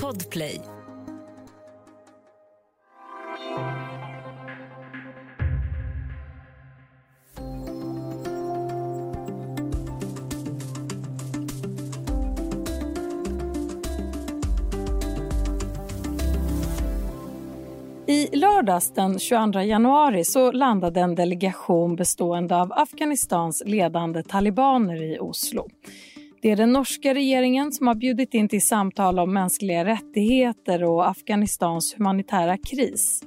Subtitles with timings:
[0.00, 0.60] Podplay.
[18.06, 25.18] I lördags den 22 januari så landade en delegation bestående av Afghanistans ledande talibaner i
[25.18, 25.68] Oslo.
[26.42, 31.08] Det är den norska regeringen som har bjudit in till samtal om mänskliga rättigheter och
[31.08, 33.22] Afghanistans humanitära kris.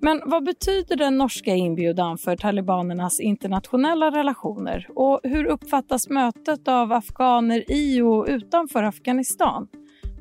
[0.00, 6.92] Men vad betyder den norska inbjudan för talibanernas internationella relationer och hur uppfattas mötet av
[6.92, 9.68] afghaner i och utanför Afghanistan?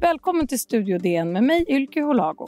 [0.02, 2.48] Välkommen till Studio DN med mig Ylke Holago.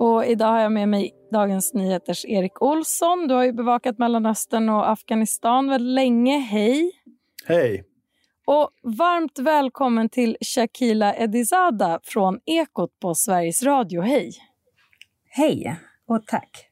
[0.00, 3.28] Och idag har jag med mig Dagens Nyheters Erik Olsson.
[3.28, 6.38] Du har ju bevakat Mellanöstern och Afghanistan väldigt länge.
[6.38, 6.92] Hej!
[7.46, 7.84] Hej!
[8.46, 14.00] Och varmt välkommen till Shakila Edizada från Ekot på Sveriges Radio.
[14.00, 14.32] Hej!
[15.28, 16.66] Hej och tack!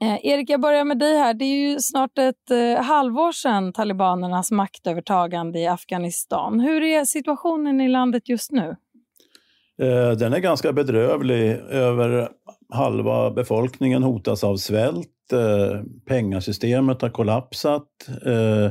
[0.00, 1.34] Eh, Erik, jag börjar med dig här.
[1.34, 6.60] Det är ju snart ett eh, halvår sedan talibanernas maktövertagande i Afghanistan.
[6.60, 8.76] Hur är situationen i landet just nu?
[9.82, 11.50] Eh, den är ganska bedrövlig.
[11.70, 12.28] Över
[12.70, 15.32] halva befolkningen hotas av svält.
[15.32, 17.88] Eh, pengasystemet har kollapsat.
[18.26, 18.70] Eh,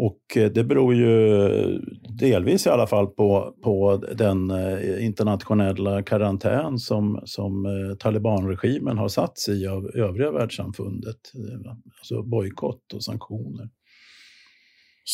[0.00, 1.48] och det beror ju
[2.18, 4.52] delvis i alla fall på, på den
[5.00, 7.66] internationella karantän som, som
[7.98, 11.16] talibanregimen har satts i av övriga världssamfundet.
[11.98, 13.68] Alltså bojkott och sanktioner.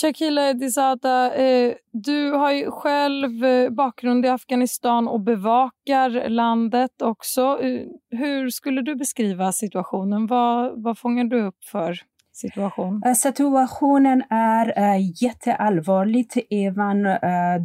[0.00, 7.40] Shakila Edizada, eh, du har ju själv eh, bakgrund i Afghanistan och bevakar landet också.
[7.40, 10.26] Eh, hur skulle du beskriva situationen?
[10.26, 12.00] Vad, vad fångar du upp för
[12.32, 13.02] situation?
[13.06, 16.26] Eh, situationen är jätteallvarlig.
[16.50, 17.02] Även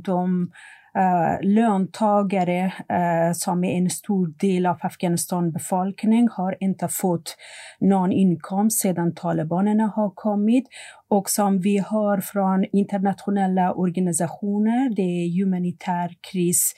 [0.03, 0.51] de
[0.97, 7.37] Uh, löntagare uh, som är en stor del av Afghanistans befolkning har inte fått
[7.79, 10.67] någon inkomst sedan talibanerna har kommit.
[11.07, 16.73] Och som vi hör från internationella organisationer, det är humanitär kris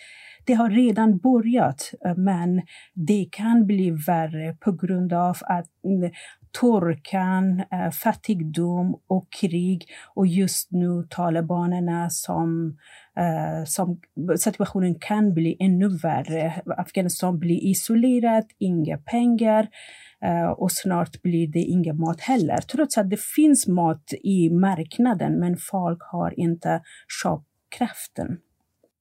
[0.45, 2.61] det har redan börjat, eh, men
[2.93, 6.11] det kan bli värre på grund av att mm,
[6.51, 12.77] torkan, eh, fattigdom och krig och just nu talibanerna som
[13.17, 13.99] eh, som
[14.37, 16.61] situationen kan bli ännu värre.
[16.77, 19.67] Afghanistan blir isolerat, inga pengar
[20.25, 22.57] eh, och snart blir det ingen mat heller.
[22.57, 26.81] Trots att det finns mat i marknaden, men folk har inte
[27.23, 28.37] köpkraften.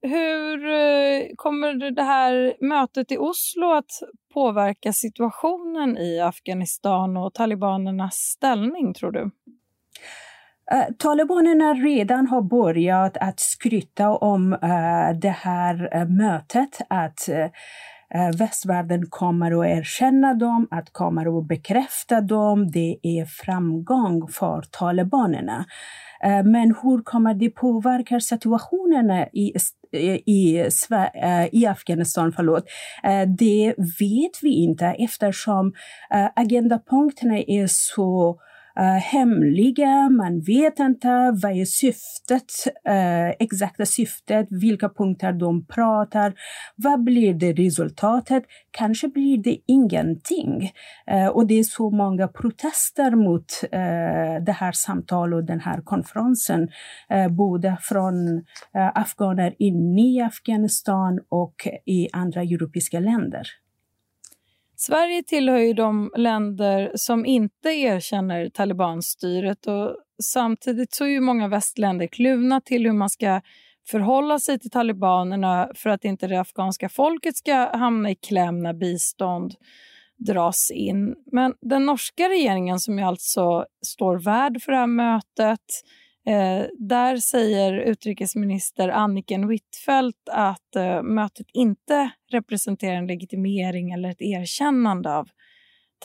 [0.02, 3.90] Hur eh, kommer det här mötet i Oslo att
[4.34, 9.30] påverka situationen i Afghanistan och talibanernas ställning, tror du?
[10.72, 17.28] Uh, talibanerna redan har börjat att skryta om uh, det här uh, mötet, att
[18.38, 22.70] västvärlden kommer att erkänna dem, att kommer att bekräfta dem.
[22.70, 25.64] Det är framgång för talibanerna.
[26.44, 29.54] Men hur kommer det påverka situationen i,
[29.92, 30.58] i,
[31.14, 32.32] eh, i Afghanistan?
[32.36, 32.64] Förlåt.
[33.04, 35.72] Eh, det vet vi inte eftersom
[36.14, 38.40] eh, agendapunkterna är så
[38.80, 41.08] Eh, hemliga, man vet inte
[41.42, 42.52] vad är syftet,
[42.84, 46.34] eh, exakta syftet, vilka punkter de pratar,
[46.76, 48.44] vad blir det resultatet?
[48.70, 50.70] Kanske blir det ingenting.
[51.06, 53.44] Eh, och det är så många protester mot
[54.46, 56.68] det här samtalet och den här konferensen,
[57.30, 58.44] både från
[58.94, 61.54] afghaner inne i Afghanistan och
[61.86, 63.46] i andra europeiska länder.
[64.82, 71.48] Sverige tillhör ju de länder som inte erkänner talibanstyret och samtidigt så är ju många
[71.48, 73.40] västländer kluvna till hur man ska
[73.90, 78.72] förhålla sig till talibanerna för att inte det afghanska folket ska hamna i kläm när
[78.72, 79.54] bistånd
[80.18, 81.14] dras in.
[81.32, 85.66] Men den norska regeringen som ju alltså står värd för det här mötet
[86.28, 94.22] Eh, där säger utrikesminister Anniken Huitfeldt att eh, mötet inte representerar en legitimering eller ett
[94.22, 95.28] erkännande av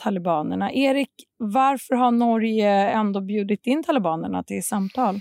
[0.02, 0.72] talibanerna.
[0.72, 5.20] Erik, varför har Norge ändå bjudit in talibanerna till samtal?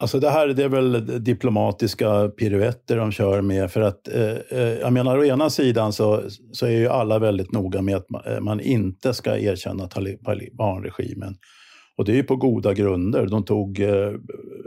[0.00, 3.70] Alltså det här det är väl diplomatiska piruetter de kör med.
[3.70, 6.22] För att, eh, eh jag menar, å ena sidan så,
[6.52, 11.34] så är ju alla väldigt noga med att man, eh, man inte ska erkänna talibanregimen.
[12.00, 13.26] Och det är på goda grunder.
[13.26, 14.12] De tog eh,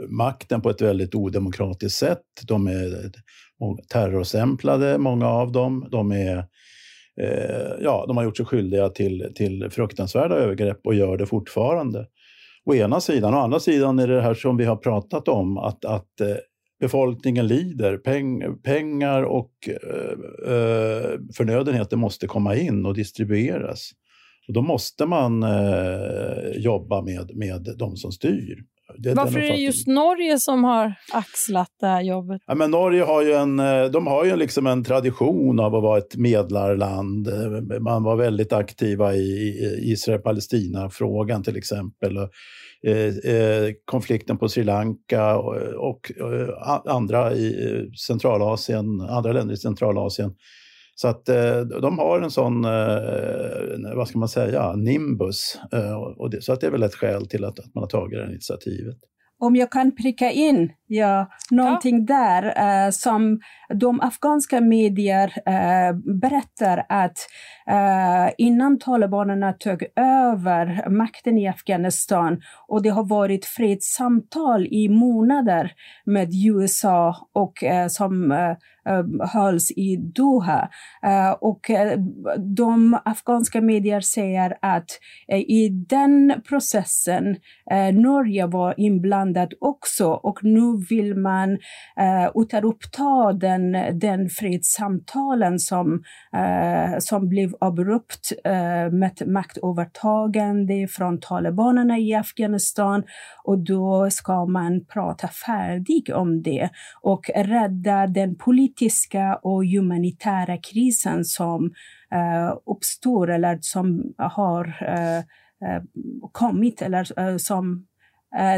[0.08, 2.22] makten på ett väldigt odemokratiskt sätt.
[2.46, 3.10] De är eh,
[3.92, 5.88] terrorstämplade, många av dem.
[5.90, 6.36] De är
[7.20, 12.06] eh, ja, de har gjort sig skyldiga till, till fruktansvärda övergrepp och gör det fortfarande.
[12.64, 13.34] Å ena sidan.
[13.34, 16.36] Å andra sidan är det här som vi har pratat om, att, att eh,
[16.80, 17.96] befolkningen lider.
[17.96, 23.90] Peng, pengar och eh, eh, förnödenheter måste komma in och distribueras.
[24.48, 28.64] Och då måste man eh, jobba med, med de som styr.
[28.98, 32.42] Det Varför är det just Norge som har axlat det här jobbet?
[32.46, 35.82] Ja, men Norge har ju en, eh, de har ju liksom en tradition av att
[35.82, 37.28] vara ett medlarland.
[37.80, 42.16] Man var väldigt aktiva i Israel-Palestina-frågan till exempel.
[42.86, 45.36] Eh, eh, konflikten på Sri Lanka
[45.78, 46.12] och
[46.84, 47.54] andra i
[48.06, 50.34] Centralasien, andra länder i Centralasien.
[50.94, 55.58] Så att eh, de har en sån, eh, vad ska man säga, nimbus.
[55.72, 57.88] Eh, och det, så att det är väl ett skäl till att, att man har
[57.88, 58.96] tagit det här initiativet.
[59.38, 62.14] Om jag kan pricka in ja, någonting ja.
[62.16, 62.42] där
[62.86, 63.40] eh, som
[63.74, 67.18] de afghanska medier eh, berättar att
[67.70, 75.72] Eh, innan talibanerna tog över makten i Afghanistan och det har varit fredssamtal i månader
[76.04, 78.56] med USA och eh, som eh,
[78.88, 80.68] eh, hölls i Doha.
[81.02, 81.98] Eh, och eh,
[82.38, 84.90] de afghanska medier säger att
[85.48, 87.36] i den processen
[87.92, 91.58] Norge var inblandat också och nu vill man
[92.34, 96.02] återuppta den, den fredssamtalen som,
[96.98, 103.02] som blev abrupt eh, med maktövertagande från talibanerna i Afghanistan
[103.44, 106.70] och då ska man prata färdigt om det
[107.02, 111.72] och rädda den politiska och humanitära krisen som
[112.12, 115.82] eh, uppstår eller som har eh, eh
[116.32, 117.86] kommit eller eh, som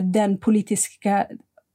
[0.02, 1.26] den politiska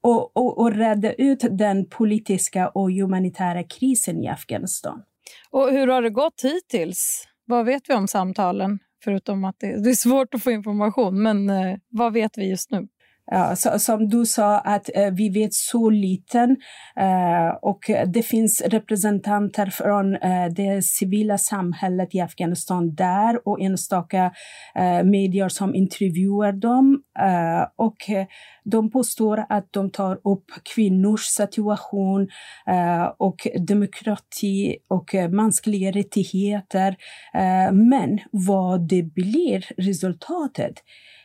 [0.01, 5.03] och, och, och rädda ut den politiska och humanitära krisen i Afghanistan.
[5.49, 7.27] Och hur har det gått hittills?
[7.45, 8.79] Vad vet vi om samtalen?
[9.03, 12.71] Förutom att det, det är svårt att få information, men eh, vad vet vi just
[12.71, 12.87] nu?
[13.25, 16.55] Ja, så, som du sa, att eh, vi vet så lite
[16.99, 24.31] eh, och det finns representanter från eh, det civila samhället i Afghanistan där och enstaka
[24.75, 27.01] eh, medier som intervjuar dem.
[27.19, 28.25] Eh, och eh,
[28.63, 30.45] de påstår att de tar upp
[30.75, 32.27] kvinnors situation
[32.67, 36.95] eh, och demokrati och eh, mänskliga rättigheter.
[37.33, 40.73] Eh, men vad det blir resultatet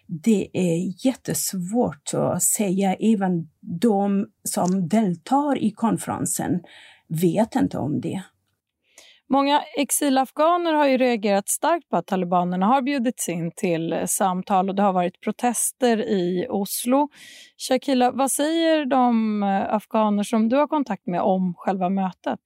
[0.06, 2.94] det är jättesvårt att säga.
[2.94, 6.61] Även de som deltar i konferensen
[7.08, 8.23] vet inte om det.
[9.29, 14.75] Många exilafghaner har ju reagerat starkt på att talibanerna har bjudits in till samtal och
[14.75, 17.09] det har varit protester i Oslo.
[17.69, 22.41] Shakila, vad säger de afghaner som du har kontakt med om själva mötet?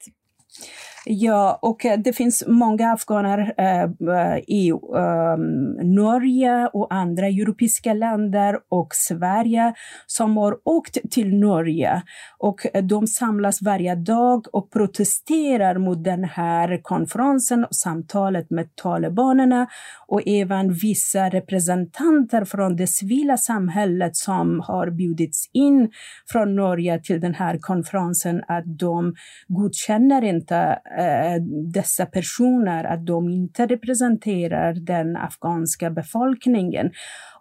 [1.04, 5.36] Ja, och eh, det finns många afghaner eh, i eh,
[5.84, 9.74] Norge och andra europeiska länder och Sverige
[10.06, 12.02] som har åkt till Norge.
[12.38, 18.76] Och eh, de samlas varje dag och protesterar mot den här konferensen och samtalet med
[18.76, 19.66] talibanerna
[20.08, 25.90] och även vissa representanter från det civila samhället som har bjudits in
[26.32, 29.14] från Norge till den här konferensen att de
[29.48, 31.42] godkänner inte eh,
[31.72, 36.90] dessa personer, att de inte representerar den afghanska befolkningen.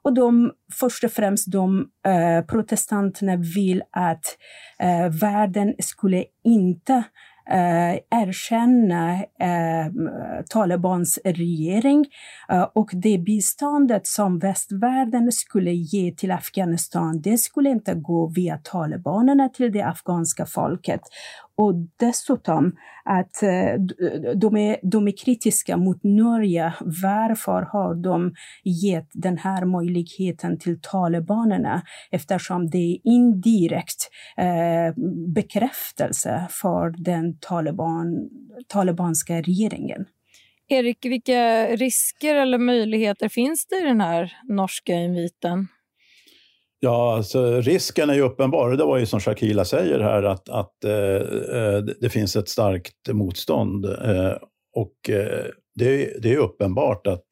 [0.01, 4.25] Och de, först och främst de eh, protestanterna vill att
[4.79, 7.03] eh, världen skulle inte
[7.51, 9.91] eh, erkänna eh,
[10.49, 12.05] Talibans regering
[12.51, 18.59] eh, och det biståndet som västvärlden skulle ge till Afghanistan, det skulle inte gå via
[18.63, 21.01] talibanerna till det afghanska folket.
[21.61, 22.75] Och dessutom
[23.05, 23.73] att eh,
[24.35, 26.73] de är, de är kritiska mot Norge.
[26.79, 31.81] Varför har de gett den här möjligheten till talibanerna?
[32.11, 34.93] Eftersom det är indirekt eh,
[35.35, 38.29] bekräftelse för den taliban,
[38.67, 40.05] talibanska regeringen.
[40.67, 45.67] Erik, vilka risker eller möjligheter finns det i den här norska inviten?
[46.81, 48.71] Ja, alltså, risken är ju uppenbar.
[48.71, 51.15] Det var ju som Shakila säger här att, att eh,
[51.61, 53.85] eh det finns ett starkt motstånd.
[53.85, 54.33] Eh,
[54.75, 55.45] och eh,
[55.75, 57.25] det, det är uppenbart att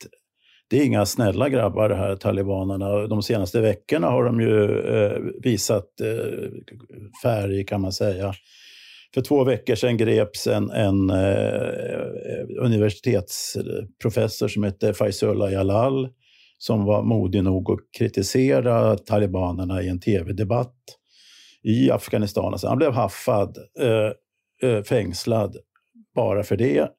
[0.70, 3.08] det är inga snälla grabbar det här talibanerna.
[3.08, 6.50] De senaste veckorna har de ju eh, visat eh,
[7.24, 8.34] färg kan man säga.
[9.14, 16.10] För två veckor sedan greps en, en eh, universitetsprofessor som hette Faizullah Jalal
[16.58, 20.76] som var modig nog att kritisera talibanerna i en tv-debatt
[21.64, 22.54] i Afghanistan.
[22.54, 25.58] Alltså han blev haffad, eh, eh, fängslad
[26.16, 26.90] bara för det.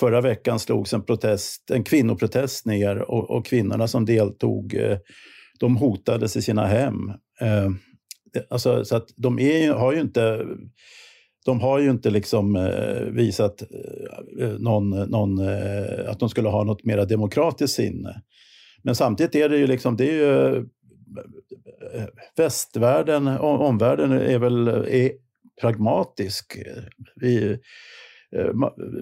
[0.00, 4.98] Förra veckan slogs en, protest, en kvinnoprotest ner och, och kvinnorna som deltog eh,
[5.60, 7.08] de hotades i sina hem.
[7.40, 7.70] Eh,
[8.50, 10.46] alltså, så att de är, har ju inte
[11.44, 13.62] de har ju inte liksom eh, visat
[14.40, 15.48] eh, någon, någon,
[16.06, 18.22] att de skulle ha något mer demokratiskt sinne.
[18.82, 22.06] Men samtidigt är det ju liksom, det är ju eh,
[22.36, 25.10] västvärlden, omvärlden är väl är
[25.60, 26.56] pragmatisk.
[27.16, 27.58] Vi,
[28.36, 28.50] eh,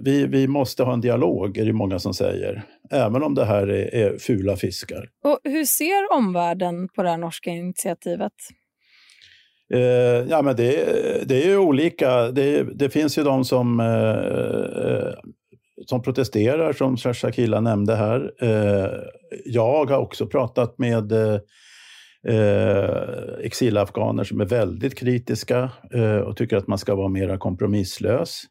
[0.02, 2.62] vi, vi måste ha en dialog, är det många som säger.
[2.90, 5.08] Även om det här är, är fula fiskar.
[5.24, 8.32] Och hur ser omvärlden på det här norska initiativet?
[9.74, 10.74] Eh, ja, men det,
[11.28, 12.30] det är ju olika.
[12.30, 15.14] Det, det finns ju de som, eh, eh
[15.88, 18.32] som protesterar, som Shakila nämnde här.
[18.40, 18.90] Eh,
[19.44, 21.40] jag har också pratat med eh,
[22.28, 22.90] eh
[23.42, 28.42] exilafghaner som är väldigt kritiska eh, och tycker att man ska vara mer kompromisslös.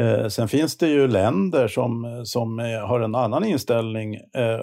[0.00, 4.60] Eh, sen finns det ju länder som, som har en annan inställning, eh,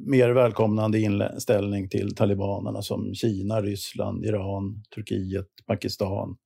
[0.00, 6.36] mer välkomnande inställning till talibanerna som Kina, Ryssland, Iran, Turkiet, Pakistan.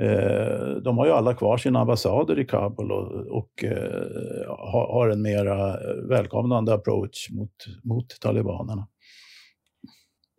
[0.00, 4.56] Eh, de har ju alla kvar sina ambassader i Kabul och, och eh,
[4.92, 5.76] har en mera
[6.08, 8.88] välkomnande approach mot, mot talibanerna.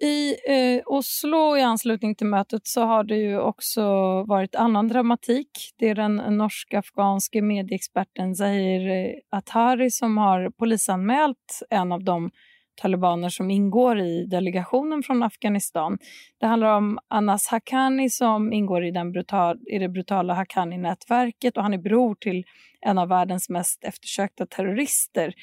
[0.01, 3.83] I eh, Oslo i anslutning till mötet så har det ju också
[4.23, 5.49] varit annan dramatik.
[5.79, 12.31] Det är den norsk-afghanske medieexperten Zahir Atari som har polisanmält en av de
[12.75, 15.97] talibaner som ingår i delegationen från Afghanistan.
[16.39, 21.63] Det handlar om Anas Haqqani som ingår i, den brutal, i det brutala Haqqani-nätverket och
[21.63, 22.43] han är bror till
[22.81, 25.33] en av världens mest eftersökta terrorister,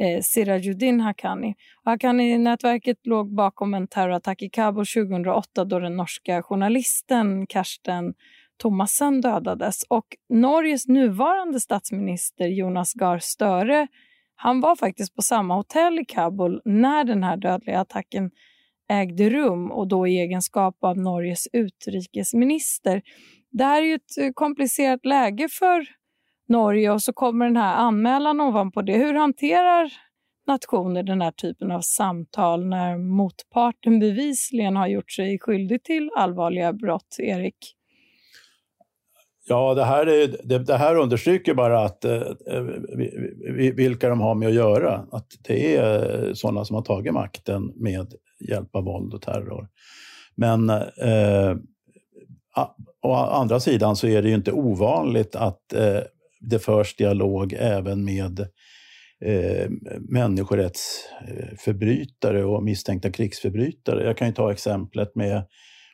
[0.00, 1.54] eh, Sirajuddin Haqqani.
[1.84, 8.14] Haqqani-nätverket låg bakom en terrorattack i Kabul 2008 då den norska journalisten Karsten
[8.62, 9.82] Thomassen dödades.
[9.88, 13.86] Och Norges nuvarande statsminister Jonas Gahr Støre
[14.42, 18.30] han var faktiskt på samma hotell i Kabul när den här dödliga attacken
[18.90, 23.02] ägde rum och då i egenskap av Norges utrikesminister.
[23.50, 25.86] Det här är ju ett eh, komplicerat läge för
[26.48, 28.96] Norge och så kommer den här anmälan ovanpå det.
[28.96, 29.92] Hur hanterar
[30.46, 36.72] nationer den här typen av samtal när motparten bevisligen har gjort sig skyldig till allvarliga
[36.72, 37.76] brott, Erik?
[39.50, 42.22] Ja, det här, är, det, det här understryker bara att, eh,
[43.74, 45.06] vilka de har med att göra.
[45.12, 48.14] Att det är sådana som har tagit makten med
[48.48, 49.68] hjälp av våld och terror.
[50.34, 51.56] Men eh,
[53.02, 56.00] å andra sidan så är det ju inte ovanligt att eh,
[56.40, 58.40] det förs dialog även med
[59.24, 64.04] eh, människorättsförbrytare och misstänkta krigsförbrytare.
[64.04, 65.42] Jag kan ju ta exemplet med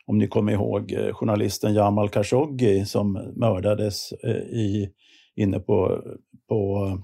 [0.07, 4.89] om ni kommer ihåg eh, journalisten Jamal Khashoggi som mördades eh, i,
[5.35, 6.01] inne på,
[6.49, 6.99] på eh,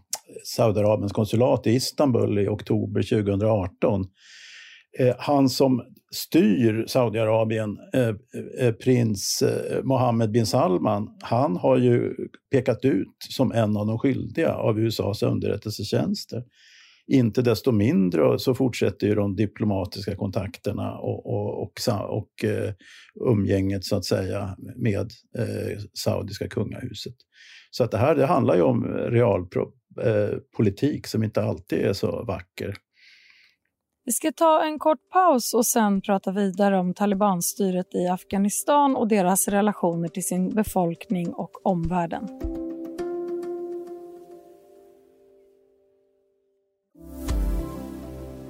[0.45, 4.05] Saudiarabiens konsulat i Istanbul i oktober 2018.
[5.17, 5.81] Han som
[6.11, 7.77] styr Saudiarabien,
[8.83, 9.43] prins
[9.83, 12.15] Mohammed bin Salman, han har ju
[12.51, 16.43] pekat ut som en av de skyldiga av USAs underrättelsetjänster.
[17.07, 21.71] Inte desto mindre så fortsätter ju de diplomatiska kontakterna och, och, och,
[22.09, 22.73] och eh,
[23.25, 27.15] umgänget så att säga med eh, saudiska kungahuset.
[27.71, 32.23] Så att det här det handlar ju om realpolitik eh, som inte alltid är så
[32.23, 32.75] vacker.
[34.05, 39.07] Vi ska ta en kort paus och sen prata vidare om talibanstyret i Afghanistan och
[39.07, 42.27] deras relationer till sin befolkning och omvärlden.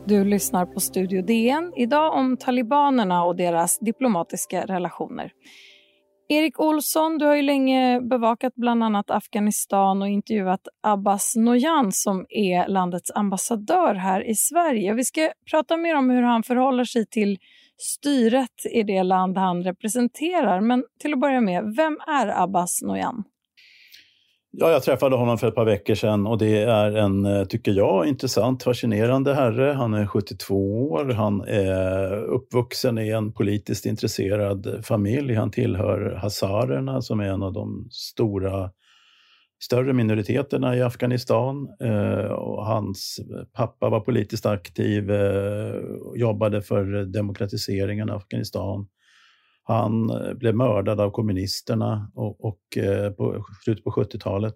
[0.08, 5.32] Du lyssnar på Studio DN, idag om talibanerna och deras diplomatiska relationer.
[6.30, 12.26] Erik Olsson, du har ju länge bevakat bland annat Afghanistan och intervjuat Abbas Noyan, som
[12.30, 14.94] är landets ambassadör här i Sverige.
[14.94, 17.38] Vi ska prata mer om hur han förhåller sig till
[17.78, 20.62] styret i det land han representerar.
[20.62, 23.24] Men till att börja med, vem är Abbas Noyan?
[24.56, 27.72] Ja, jag träffade honom för ett par veckor sedan och det är en, eh, tycker
[27.72, 29.74] jag, intressant, fascinerande herre.
[29.74, 35.34] Han är 72 år, han är uppvuxen i en politiskt intresserad familj.
[35.34, 38.70] Han tillhör hazarerna som är en av de stora,
[39.64, 41.68] större minoriteterna i Afghanistan.
[41.84, 43.20] Eh, och hans
[43.54, 45.76] pappa var politiskt aktiv, eh,
[46.16, 48.88] jobbade för demokratiseringen av Afghanistan.
[49.64, 54.56] Han eh, blev mördad av kommunisterna och, och eh, på slutet på 70-talet.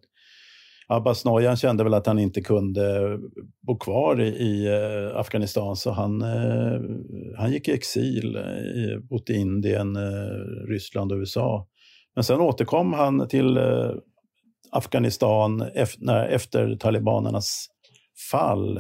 [0.88, 3.18] Abbas Nojan kände väl att han inte kunde
[3.62, 6.82] bo kvar i, i eh, Afghanistan så han, eh,
[7.38, 8.38] han gick i exil,
[9.10, 9.98] bodde i Indien,
[10.68, 11.68] Ryssland och USA.
[12.16, 13.60] Men sen återkom han till
[14.72, 15.62] Afghanistan
[16.30, 17.68] efter talibanernas
[18.32, 18.80] fall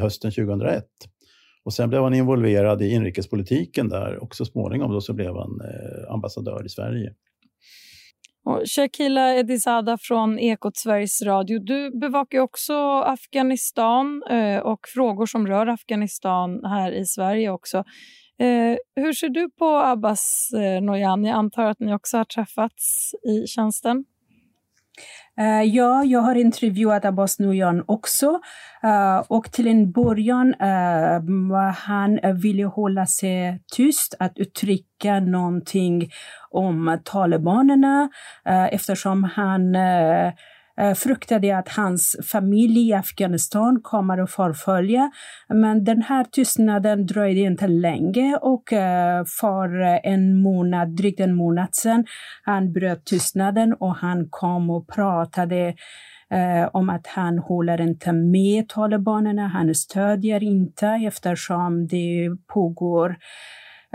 [0.00, 0.84] hösten 2001.
[1.68, 5.60] Och sen blev han involverad i inrikespolitiken där och så småningom då så blev han
[5.60, 7.14] eh, ambassadör i Sverige.
[8.44, 15.46] Och Shakila Edizada från Ekot Sveriges Radio, du bevakar också Afghanistan eh, och frågor som
[15.46, 17.78] rör Afghanistan här i Sverige också.
[18.38, 21.24] Eh, hur ser du på Abbas eh, Noyan?
[21.24, 24.04] Jag antar att ni också har träffats i tjänsten?
[25.40, 28.40] Uh, ja, jag har intervjuat Abbas Nujan också.
[28.84, 36.10] Uh, och till en början uh, han ville hålla sig tyst, att uttrycka någonting
[36.50, 38.08] om talibanerna
[38.70, 39.76] eftersom han
[40.80, 45.10] Eh, fruktade att hans familj i Afghanistan kommer att förfölja.
[45.48, 49.68] Men den här tystnaden dröjde inte länge och eh, för
[50.04, 52.04] en månad, drygt en månad sedan,
[52.42, 55.74] han bröt tystnaden och han kom och pratade
[56.30, 63.16] Eh, om att han håller inte med talibanerna, han stödjer inte eftersom det pågår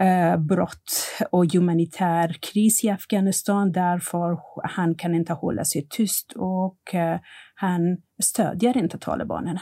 [0.01, 3.71] eh, brott och humanitär kris i Afghanistan.
[3.71, 7.19] Därför han kan inte hålla sig tyst och eh,
[7.55, 9.61] han stödjer inte talibanerna.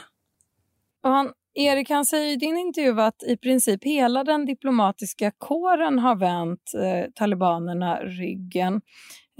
[1.04, 6.00] Och han, Erik han säger i din intervju att i princip hela den diplomatiska kåren
[6.00, 8.82] har vänt eh, talibanerna ryggen.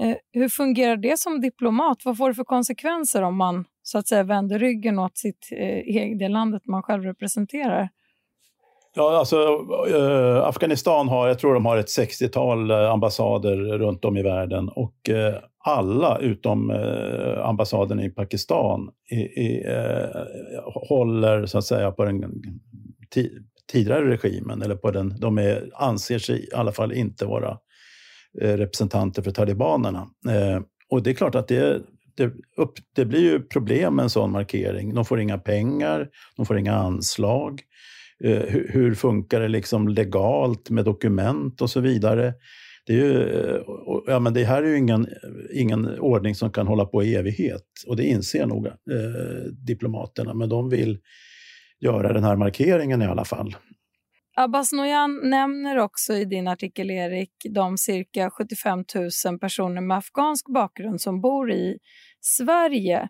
[0.02, 2.04] Eh, hur fungerar det som diplomat?
[2.04, 6.16] Vad får det för konsekvenser om man så att säga vänder ryggen åt sitt, eh,
[6.18, 7.88] det landet man själv representerar?
[8.94, 14.16] Ja, alltså eh, Afghanistan har, jag tror de har ett 60-tal eh, ambassader runt om
[14.16, 15.34] i världen och eh,
[15.64, 20.22] alla utom eh, ambassaden i Pakistan i, i, eh,
[20.88, 22.42] håller så att säga på den
[23.72, 27.58] tidigare regimen eller på den, de är, anser sig i alla fall inte vara
[28.40, 30.06] eh, representanter för talibanerna.
[30.90, 31.82] och det är klart att det,
[32.14, 34.94] det, upp, det blir ju problem med en sån markering.
[34.94, 37.62] De får inga pengar, de får inga anslag.
[38.24, 42.34] Eh, hur, hur, funkar det liksom legalt med dokument och så vidare.
[42.86, 43.60] Det, är ju, eh,
[44.06, 45.08] ja, men det här är ju ingen,
[45.52, 48.72] ingen ordning som kan hålla på i evighet och det inser nog eh,
[49.66, 50.98] diplomaterna, men de vill
[51.80, 53.56] göra den här markeringen i alla fall.
[54.36, 58.84] Abbas Noyan nämner också i din artikel, Erik, de cirka 75
[59.26, 61.78] 000 personer med afghansk bakgrund som bor i
[62.20, 63.08] Sverige.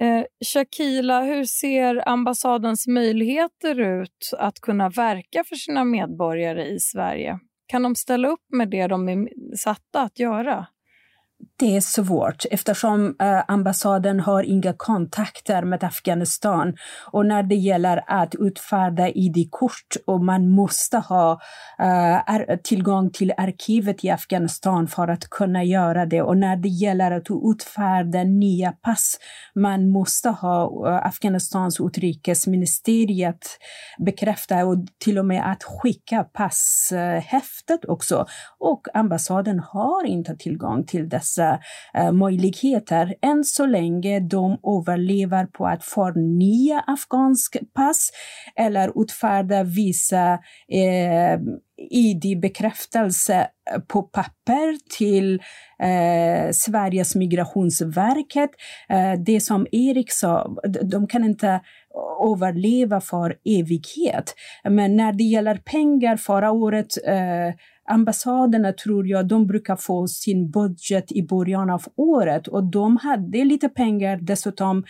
[0.00, 7.38] Eh, Shakila, hur ser ambassadens möjligheter ut att kunna verka för sina medborgare i Sverige?
[7.66, 10.66] Kan de ställa upp med det de är satta att göra?
[11.56, 16.74] Det är svårt eftersom eh, ambassaden har inga kontakter med Afghanistan.
[17.12, 21.40] Och när det gäller att utfärda ID-kort och man måste ha
[21.78, 26.22] eh, tillgång till arkivet i Afghanistan för att kunna göra det.
[26.22, 29.18] Och när det gäller att utfärda nya pass,
[29.54, 33.46] man måste ha eh, Afghanistans utrikesministeriet
[33.98, 38.26] bekräfta och till och med att skicka passhäftet också.
[38.58, 41.58] Och ambassaden har inte tillgång till dessa dessa
[41.94, 48.10] eh, möjligheter än så länge de överlever på att förnya afghansk pass
[48.56, 50.32] eller utfärda vissa
[50.68, 51.40] eh,
[51.90, 53.48] ID-bekräftelse
[53.88, 55.34] på papper till
[55.78, 58.50] eh, Sveriges migrationsverket.
[58.88, 61.60] Eh, det som Erik sa, de kan inte
[62.32, 64.34] överleva för evighet.
[64.68, 67.54] Men när det gäller pengar, förra året eh,
[67.88, 73.44] ambassaderna tror jag, de brukar få sin budget i början av året och de hade
[73.44, 74.18] lite pengar.
[74.22, 74.84] Dessutom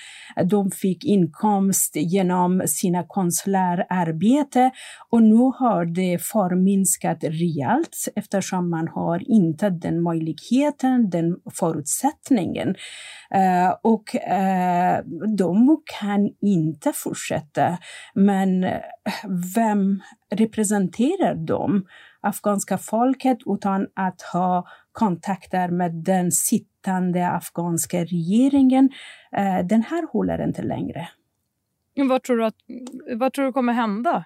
[0.44, 4.70] de fick inkomst genom sina konsulärarbete
[5.10, 12.68] och nu har det förminskat rejält eftersom man har inte den möjligheten, den förutsättningen.
[13.34, 17.78] Uh, och uh, de kan inte fortsätta.
[18.14, 18.80] Men eh,
[19.56, 21.84] vem representerar dem?
[22.24, 28.90] Afghanska folket utan att ha kontakter med den sittande afghanska regeringen.
[29.32, 31.08] Eh, den här håller inte längre.
[31.96, 32.56] Vad tror du, att,
[33.16, 34.24] vad tror du kommer hända?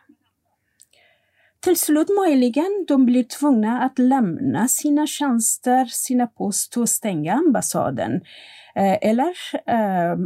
[1.61, 8.21] Till slut möjligen de blir tvungna att lämna sina tjänster, sina poster och stänga ambassaden.
[8.75, 9.35] Eh, eller
[9.67, 10.17] äh,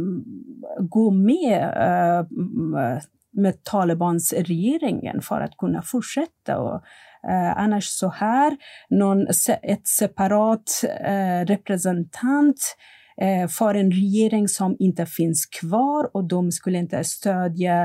[0.79, 6.83] gå med äh, med Talibans regeringen för att kunna fortsätta och
[7.29, 8.57] Eh, annars så här,
[8.89, 9.27] någon,
[9.61, 12.75] ett separat eh, representant
[13.21, 17.83] eh, för en regering som inte finns kvar och de skulle inte stödja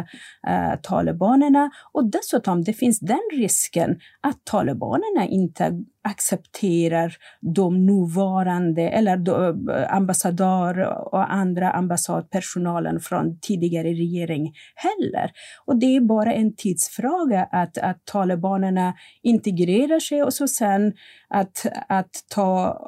[0.48, 1.70] eh, talibanerna.
[1.92, 5.72] Och dessutom, det finns den risken att talibanerna inte
[6.10, 10.80] accepterar de nuvarande eller de, eh, ambassadör
[11.14, 15.30] och andra ambassadpersonalen från tidigare regering heller.
[15.66, 20.92] Och det är bara en tidsfråga att, att talibanerna integrerar sig och så sen
[21.28, 22.80] att, att ta,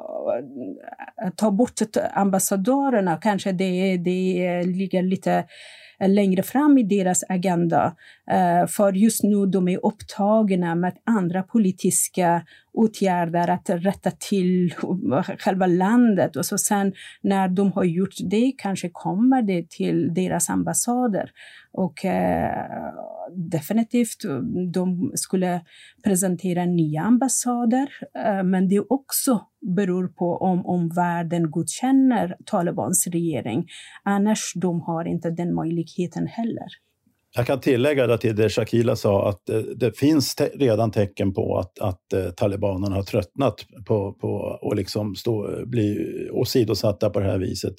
[1.35, 1.71] ta bort
[2.13, 5.45] ambassadörerna, kanske det, det ligger lite
[6.07, 7.95] längre fram i deras agenda.
[8.31, 14.73] Eh, för just nu de är upptagna med andra politiska åtgärder att rätta till
[15.39, 16.35] själva landet.
[16.35, 21.31] Och så sen när de har gjort det kanske kommer det till deras ambassader.
[21.73, 22.67] Och eh,
[23.35, 24.17] definitivt,
[24.73, 25.61] de skulle
[26.03, 27.89] presentera nya ambassader.
[28.25, 29.41] Eh, men det också
[29.75, 33.67] beror på om, om världen godkänner Talibans regering.
[34.03, 36.67] Annars de har inte den möjligheten heller.
[37.35, 41.57] Jag kan tillägga till det Shakila sa att det, det finns te redan tecken på
[41.57, 45.97] att, att eh, talibanerna har tröttnat på, på att liksom stå, bli
[46.31, 47.75] åsidosatta på det här viset.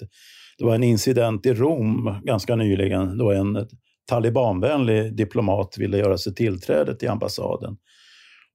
[0.58, 3.66] Det var en incident i Rom ganska nyligen då en
[4.08, 7.76] talibanvänlig diplomat ville göra sig tillträde till ambassaden.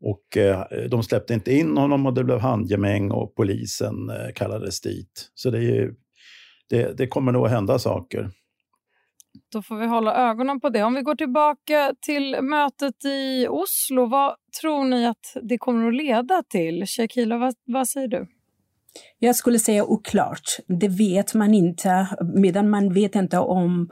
[0.02, 4.82] Och eh, de släppte inte in honom och det blev handgemäng och polisen eh, kallades
[4.82, 5.32] dit.
[5.34, 5.92] Så det, är,
[6.70, 8.30] det, det kommer nog att hända saker.
[9.54, 10.84] Då får vi hålla ögonen på det.
[10.84, 15.96] Om vi går tillbaka till mötet i Oslo, vad tror ni att det kommer att
[15.96, 16.86] leda till?
[16.86, 18.28] Shakila, vad, vad säger du?
[19.20, 20.58] Jag skulle säga oklart.
[20.68, 23.90] Det vet man inte, medan man vet inte om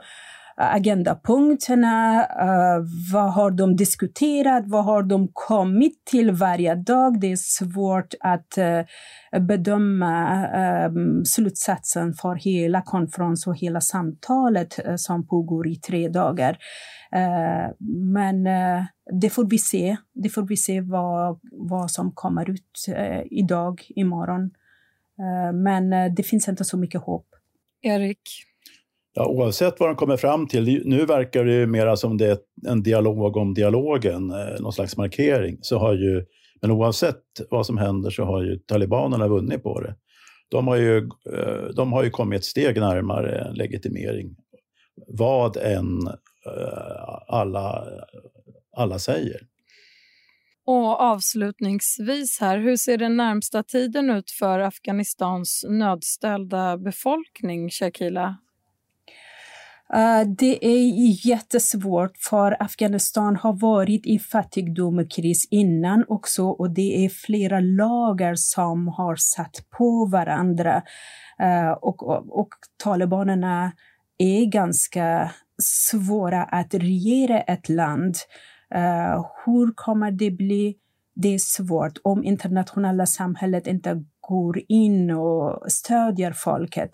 [0.60, 7.20] Eh, agendapunkterna, uh, vad har de diskuterat, vad har de kommit till varje dag.
[7.20, 10.46] Det är svårt att uh, bedöma
[10.86, 16.58] um, slutsatsen för hela konferensen och hela samtalet uh, som pågår i tre dagar.
[18.12, 18.44] men
[19.20, 19.96] det får vi se.
[20.14, 22.86] Det får vi se vad, vad som kommer ut
[23.30, 24.50] idag, imorgon.
[25.54, 27.26] men det finns inte så mycket hopp.
[27.82, 28.20] Erik?
[29.18, 32.38] Ja, oavsett vad de kommer fram till, nu verkar det ju mera som det är
[32.68, 35.58] en dialog om dialogen, eh, någon slags markering.
[35.60, 36.24] Så har ju,
[36.60, 39.94] men oavsett vad som händer så har ju talibanerna vunnit på det.
[40.48, 40.98] De har ju,
[41.32, 44.36] eh, de har ju kommit ett steg närmare legitimering.
[45.08, 46.06] Vad än
[46.46, 47.84] eh, alla,
[48.76, 49.40] alla säger.
[50.66, 58.36] Och avslutningsvis här, hur ser den närmsta tiden ut för Afghanistans nödställda befolkning, Shakila?
[59.94, 66.70] Eh, det är jättesvårt för Afghanistan har varit i fattigdom och kris innan också och
[66.70, 70.82] det är flera lagar som har satt på varandra.
[71.38, 72.48] Eh, och, och, och
[72.82, 73.72] talibanerna
[74.18, 75.30] är ganska
[75.62, 78.16] svåra att regera ett land.
[78.74, 80.76] Eh, hur kommer det bli?
[81.14, 86.90] Det är svårt om internationella samhället inte går in och stödjer folket.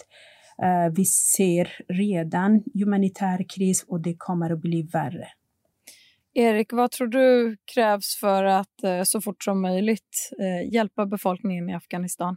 [0.62, 5.28] Eh, vi ser redan humanitär kris och det kommer att bli värre.
[6.34, 11.68] Erik, vad tror du krävs för att eh, så fort som möjligt eh, hjälpa befolkningen
[11.68, 12.36] i Afghanistan?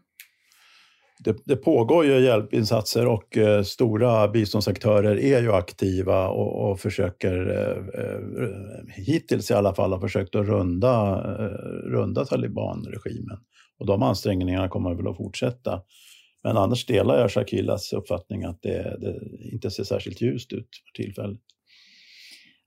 [1.20, 7.34] Det, det, pågår ju hjälpinsatser och eh, stora biståndsaktörer är ju aktiva och, och försöker,
[7.98, 13.38] eh, hittills i alla fall, har försökt att runda, eh, runda talibanregimen.
[13.80, 15.82] Och de ansträngningarna kommer väl att fortsätta.
[16.46, 19.20] Men annars delar jag Shakilas uppfattning att det, det
[19.52, 21.40] inte ser särskilt ljust ut för tillfället.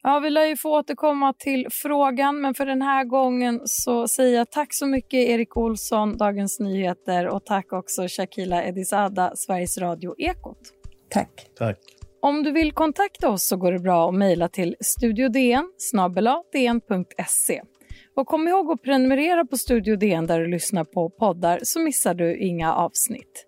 [0.02, 4.36] Ja, vi lär ju få återkomma till frågan, men för den här gången så säger
[4.36, 10.14] jag tack så mycket Erik Olsson, Dagens Nyheter och tack också Shakila Edisada, Sveriges Radio
[10.18, 10.58] Ekot.
[11.10, 11.46] Tack.
[11.58, 11.78] Tack.
[12.22, 15.32] Om du vill kontakta oss så går det bra att mejla till studiodn
[16.52, 17.62] dn.se.
[18.16, 22.14] Och kom ihåg att prenumerera på Studio DN där du lyssnar på poddar så missar
[22.14, 23.44] du inga avsnitt.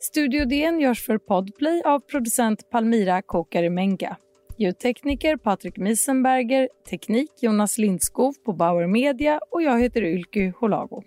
[0.00, 4.16] Studio DN görs för Podplay av producent Palmira Kokarimenga.
[4.58, 11.02] Ljudtekniker Patrik Miesenberger, teknik Jonas Lindskov på Bauer Media och jag heter Ylky Holago.